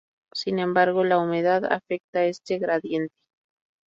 [0.33, 3.13] Sin embargo la humedad afecta este gradiente.